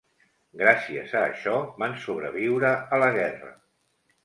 [0.61, 3.55] Gràcies a això van sobreviure a la guerra.